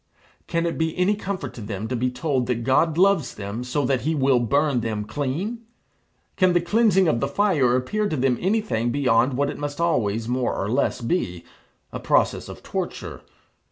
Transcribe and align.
Can 0.47 0.65
it 0.65 0.79
be 0.79 0.97
any 0.97 1.15
comfort 1.15 1.53
to 1.53 1.61
them 1.61 1.87
to 1.87 1.95
be 1.95 2.09
told 2.09 2.47
that 2.47 2.63
God 2.63 2.97
loves 2.97 3.35
them 3.35 3.63
so 3.63 3.85
that 3.85 4.01
he 4.01 4.15
will 4.15 4.39
burn 4.39 4.79
them 4.79 5.05
clean. 5.05 5.59
Can 6.37 6.53
the 6.53 6.59
cleansing 6.59 7.07
of 7.07 7.19
the 7.19 7.27
fire 7.27 7.75
appear 7.75 8.09
to 8.09 8.17
them 8.17 8.35
anything 8.41 8.91
beyond 8.91 9.33
what 9.35 9.51
it 9.51 9.59
must 9.59 9.79
always, 9.79 10.27
more 10.27 10.55
or 10.55 10.69
less, 10.71 11.01
be 11.01 11.43
a 11.93 11.99
process 11.99 12.49
of 12.49 12.63
torture? 12.63 13.21